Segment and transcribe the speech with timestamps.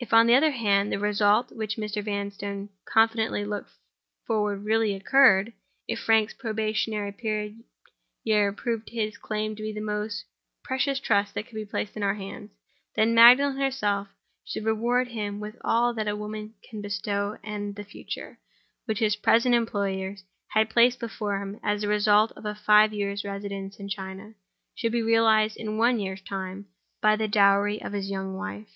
[0.00, 2.04] If, on the other hand, the result to which Mr.
[2.04, 3.70] Vanstone confidently looked
[4.26, 7.54] forward really occurred—if Frank's probationary
[8.22, 10.26] year proved his claim to the most
[10.62, 14.08] precious trust that could be placed in his hands—then Magdalen herself
[14.44, 18.38] should reward him with all that a woman can bestow; and the future,
[18.84, 23.24] which his present employers had placed before him as the result of a five years'
[23.24, 24.34] residence in China,
[24.74, 26.66] should be realized in one year's time,
[27.00, 28.68] by the dowry of his young wife.